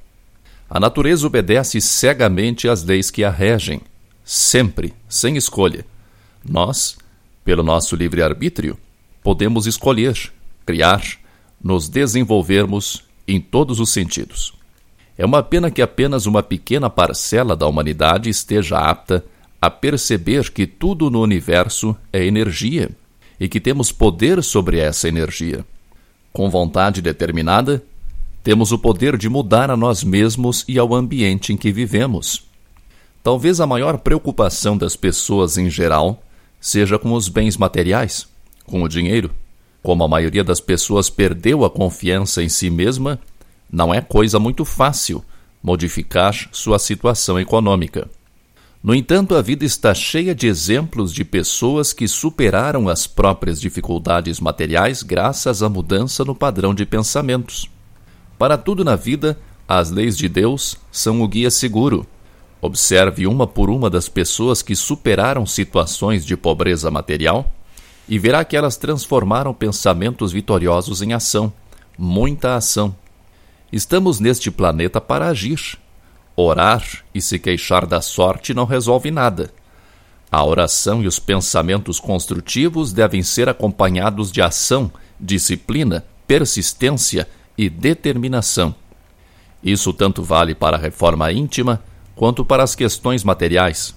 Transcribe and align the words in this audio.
A 0.68 0.80
natureza 0.80 1.26
obedece 1.26 1.80
cegamente 1.80 2.68
às 2.68 2.82
leis 2.82 3.10
que 3.10 3.24
a 3.24 3.30
regem, 3.30 3.80
sempre, 4.24 4.92
sem 5.08 5.36
escolha. 5.36 5.84
Nós, 6.48 6.96
pelo 7.44 7.62
nosso 7.62 7.96
livre-arbítrio, 7.96 8.76
podemos 9.22 9.66
escolher, 9.66 10.32
criar, 10.64 11.02
nos 11.62 11.88
desenvolvermos 11.88 13.04
em 13.26 13.40
todos 13.40 13.80
os 13.80 13.90
sentidos. 13.90 14.54
É 15.16 15.24
uma 15.24 15.42
pena 15.42 15.70
que 15.70 15.82
apenas 15.82 16.26
uma 16.26 16.42
pequena 16.42 16.88
parcela 16.88 17.54
da 17.54 17.66
humanidade 17.66 18.30
esteja 18.30 18.78
apta 18.78 19.24
a 19.60 19.68
perceber 19.68 20.50
que 20.50 20.66
tudo 20.66 21.10
no 21.10 21.20
universo 21.20 21.94
é 22.12 22.24
energia 22.24 22.90
e 23.38 23.48
que 23.48 23.60
temos 23.60 23.92
poder 23.92 24.42
sobre 24.42 24.78
essa 24.78 25.08
energia. 25.08 25.64
Com 26.32 26.48
vontade 26.48 27.02
determinada, 27.02 27.82
temos 28.42 28.72
o 28.72 28.78
poder 28.78 29.16
de 29.16 29.28
mudar 29.28 29.70
a 29.70 29.76
nós 29.76 30.02
mesmos 30.02 30.64
e 30.66 30.78
ao 30.78 30.94
ambiente 30.94 31.52
em 31.52 31.56
que 31.56 31.72
vivemos. 31.72 32.44
Talvez 33.22 33.60
a 33.60 33.66
maior 33.66 33.98
preocupação 33.98 34.76
das 34.76 34.96
pessoas 34.96 35.58
em 35.58 35.68
geral 35.68 36.22
seja 36.60 36.98
com 36.98 37.12
os 37.12 37.28
bens 37.28 37.56
materiais, 37.56 38.26
com 38.64 38.82
o 38.82 38.88
dinheiro. 38.88 39.30
Como 39.82 40.04
a 40.04 40.08
maioria 40.08 40.44
das 40.44 40.60
pessoas 40.60 41.10
perdeu 41.10 41.64
a 41.64 41.70
confiança 41.70 42.42
em 42.42 42.48
si 42.48 42.70
mesma, 42.70 43.18
não 43.70 43.92
é 43.92 44.00
coisa 44.00 44.38
muito 44.38 44.64
fácil 44.64 45.24
modificar 45.62 46.34
sua 46.52 46.78
situação 46.78 47.38
econômica. 47.38 48.08
No 48.82 48.94
entanto, 48.94 49.34
a 49.34 49.42
vida 49.42 49.64
está 49.64 49.92
cheia 49.92 50.34
de 50.34 50.46
exemplos 50.46 51.12
de 51.12 51.22
pessoas 51.22 51.92
que 51.92 52.08
superaram 52.08 52.88
as 52.88 53.06
próprias 53.06 53.60
dificuldades 53.60 54.40
materiais 54.40 55.02
graças 55.02 55.62
à 55.62 55.68
mudança 55.68 56.24
no 56.24 56.34
padrão 56.34 56.74
de 56.74 56.86
pensamentos. 56.86 57.68
Para 58.40 58.56
tudo 58.56 58.82
na 58.82 58.96
vida, 58.96 59.38
as 59.68 59.90
leis 59.90 60.16
de 60.16 60.26
Deus 60.26 60.74
são 60.90 61.20
o 61.20 61.28
guia 61.28 61.50
seguro. 61.50 62.06
Observe 62.58 63.26
uma 63.26 63.46
por 63.46 63.68
uma 63.68 63.90
das 63.90 64.08
pessoas 64.08 64.62
que 64.62 64.74
superaram 64.74 65.44
situações 65.44 66.24
de 66.24 66.38
pobreza 66.38 66.90
material 66.90 67.52
e 68.08 68.18
verá 68.18 68.42
que 68.42 68.56
elas 68.56 68.78
transformaram 68.78 69.52
pensamentos 69.52 70.32
vitoriosos 70.32 71.02
em 71.02 71.12
ação, 71.12 71.52
muita 71.98 72.56
ação. 72.56 72.96
Estamos 73.70 74.20
neste 74.20 74.50
planeta 74.50 75.02
para 75.02 75.28
agir 75.28 75.78
Orar 76.34 76.82
e 77.14 77.20
se 77.20 77.38
queixar 77.38 77.84
da 77.84 78.00
sorte 78.00 78.54
não 78.54 78.64
resolve 78.64 79.10
nada. 79.10 79.50
A 80.32 80.42
oração 80.42 81.02
e 81.02 81.06
os 81.06 81.18
pensamentos 81.18 82.00
construtivos 82.00 82.90
devem 82.90 83.22
ser 83.22 83.50
acompanhados 83.50 84.32
de 84.32 84.40
ação, 84.40 84.90
disciplina, 85.20 86.06
persistência 86.26 87.28
e 87.60 87.68
determinação. 87.68 88.74
Isso 89.62 89.92
tanto 89.92 90.22
vale 90.22 90.54
para 90.54 90.76
a 90.76 90.80
reforma 90.80 91.30
íntima 91.30 91.82
quanto 92.14 92.44
para 92.44 92.62
as 92.62 92.74
questões 92.74 93.22
materiais. 93.22 93.94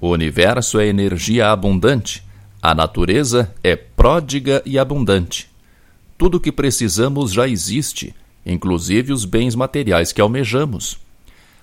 O 0.00 0.10
universo 0.10 0.78
é 0.78 0.86
energia 0.86 1.50
abundante, 1.50 2.22
a 2.60 2.74
natureza 2.74 3.54
é 3.62 3.74
pródiga 3.74 4.62
e 4.66 4.78
abundante. 4.78 5.50
Tudo 6.18 6.36
o 6.36 6.40
que 6.40 6.52
precisamos 6.52 7.32
já 7.32 7.48
existe, 7.48 8.14
inclusive 8.44 9.12
os 9.12 9.24
bens 9.24 9.54
materiais 9.54 10.12
que 10.12 10.20
almejamos 10.20 10.98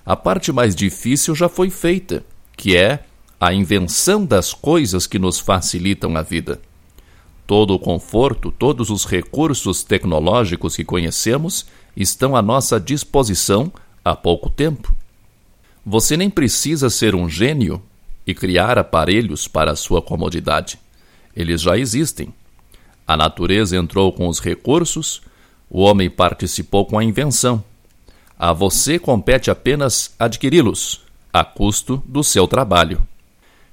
a 0.06 0.16
parte 0.16 0.52
mais 0.52 0.76
difícil 0.76 1.34
já 1.34 1.48
foi 1.48 1.70
feita, 1.70 2.26
que 2.58 2.76
é 2.76 3.06
a 3.40 3.54
invenção 3.54 4.26
das 4.26 4.54
coisas 4.54 5.08
que 5.08 5.18
nos 5.18 5.40
facilitam 5.40 6.18
a 6.18 6.22
vida. 6.22 6.60
Todo 7.46 7.74
o 7.74 7.80
conforto, 7.80 8.52
todos 8.52 8.90
os 8.90 9.06
recursos 9.06 9.84
tecnológicos 9.84 10.76
que 10.76 10.84
conhecemos 10.84 11.66
estão 11.96 12.36
à 12.36 12.42
nossa 12.42 12.80
disposição 12.80 13.72
há 14.04 14.16
pouco 14.16 14.50
tempo. 14.50 14.94
Você 15.86 16.16
nem 16.16 16.30
precisa 16.30 16.90
ser 16.90 17.14
um 17.14 17.28
gênio 17.28 17.82
e 18.26 18.34
criar 18.34 18.78
aparelhos 18.78 19.48
para 19.48 19.76
sua 19.76 20.02
comodidade. 20.02 20.80
Eles 21.36 21.62
já 21.62 21.78
existem. 21.78 22.34
A 23.06 23.18
natureza 23.18 23.76
entrou 23.76 24.14
com 24.14 24.28
os 24.30 24.40
recursos, 24.40 25.22
o 25.70 25.82
homem 25.82 26.10
participou 26.10 26.86
com 26.86 26.98
a 26.98 27.04
invenção. 27.04 27.62
A 28.40 28.54
você 28.54 28.98
compete 28.98 29.52
apenas 29.52 30.14
adquiri-los, 30.18 31.02
a 31.32 31.44
custo 31.44 32.02
do 32.06 32.24
seu 32.24 32.48
trabalho. 32.48 33.02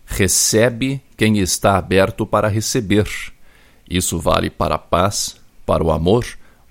Recebe 0.05 1.01
quem 1.17 1.39
está 1.39 1.77
aberto 1.77 2.27
para 2.27 2.49
receber. 2.49 3.09
Isso 3.91 4.21
vale 4.21 4.49
para 4.49 4.77
a 4.77 4.78
paz, 4.78 5.34
para 5.67 5.83
o 5.83 5.91
amor, 5.91 6.25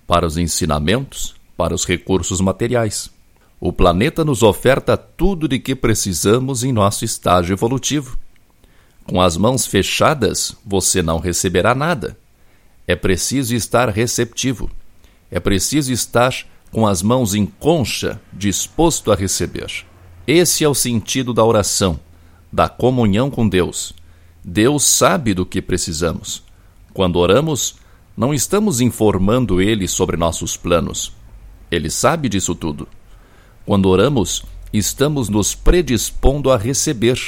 para 0.08 0.26
os 0.26 0.38
ensinamentos, 0.38 1.36
para 1.58 1.76
os 1.76 1.86
recursos 1.86 2.40
materiais. 2.40 3.12
O 3.60 3.74
planeta 3.74 4.24
nos 4.24 4.42
oferta 4.42 4.96
tudo 4.96 5.46
de 5.46 5.60
que 5.60 5.76
precisamos 5.76 6.64
em 6.64 6.72
nosso 6.72 7.04
estágio 7.04 7.54
evolutivo. 7.54 8.18
Com 9.04 9.22
as 9.22 9.36
mãos 9.36 9.66
fechadas, 9.66 10.56
você 10.66 11.02
não 11.04 11.20
receberá 11.20 11.76
nada. 11.76 12.18
É 12.88 12.96
preciso 12.96 13.54
estar 13.54 13.90
receptivo. 13.90 14.72
É 15.30 15.42
preciso 15.42 15.92
estar 15.92 16.34
com 16.72 16.88
as 16.88 17.02
mãos 17.02 17.36
em 17.36 17.46
concha, 17.46 18.22
disposto 18.32 19.12
a 19.12 19.16
receber. 19.16 19.86
Esse 20.26 20.64
é 20.64 20.70
o 20.70 20.74
sentido 20.74 21.34
da 21.34 21.44
oração, 21.44 22.00
da 22.52 22.70
comunhão 22.70 23.30
com 23.30 23.48
Deus. 23.48 23.94
Deus 24.44 24.84
sabe 24.84 25.34
do 25.34 25.46
que 25.46 25.62
precisamos. 25.62 26.48
Quando 26.94 27.18
oramos, 27.18 27.76
não 28.18 28.34
estamos 28.34 28.82
informando 28.82 29.62
Ele 29.62 29.88
sobre 29.88 30.18
nossos 30.18 30.58
planos. 30.58 31.14
Ele 31.72 31.90
sabe 31.90 32.28
disso 32.28 32.56
tudo. 32.56 32.88
Quando 33.66 33.88
oramos, 33.88 34.44
estamos 34.74 35.30
nos 35.30 35.54
predispondo 35.54 36.52
a 36.52 36.58
receber. 36.58 37.20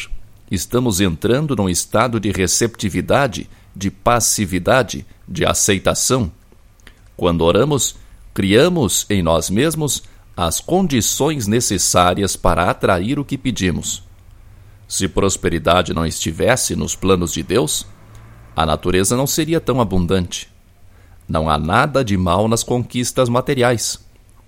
Estamos 0.49 0.99
entrando 0.99 1.55
num 1.55 1.69
estado 1.69 2.19
de 2.19 2.31
receptividade, 2.31 3.49
de 3.75 3.89
passividade, 3.89 5.05
de 5.27 5.45
aceitação. 5.45 6.31
Quando 7.15 7.41
oramos, 7.41 7.95
criamos 8.33 9.05
em 9.09 9.21
nós 9.21 9.49
mesmos 9.49 10.03
as 10.35 10.59
condições 10.59 11.45
necessárias 11.47 12.35
para 12.35 12.69
atrair 12.69 13.19
o 13.19 13.25
que 13.25 13.37
pedimos. 13.37 14.03
Se 14.87 15.07
prosperidade 15.07 15.93
não 15.93 16.05
estivesse 16.05 16.75
nos 16.75 16.95
planos 16.95 17.31
de 17.31 17.43
Deus, 17.43 17.85
a 18.55 18.65
natureza 18.65 19.15
não 19.15 19.27
seria 19.27 19.59
tão 19.59 19.81
abundante. 19.81 20.49
Não 21.27 21.49
há 21.49 21.57
nada 21.57 22.03
de 22.03 22.17
mal 22.17 22.47
nas 22.47 22.63
conquistas 22.63 23.29
materiais. 23.29 23.99